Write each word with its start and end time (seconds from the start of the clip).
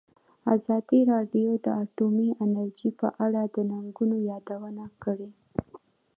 ازادي 0.55 0.99
راډیو 1.13 1.51
د 1.65 1.67
اټومي 1.83 2.29
انرژي 2.43 2.89
په 2.99 3.07
اړه 3.25 3.41
د 3.55 3.57
ننګونو 3.71 4.15
یادونه 4.31 4.83
کړې. 5.03 5.29